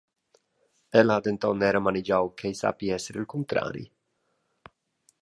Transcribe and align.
Ella 1.01 1.17
ha 1.17 1.23
denton 1.27 1.59
era 1.69 1.83
manegiau 1.87 2.25
ch’ei 2.37 2.55
sappi 2.61 2.87
esser 2.97 3.15
il 3.21 3.29
cuntrari. 3.33 3.85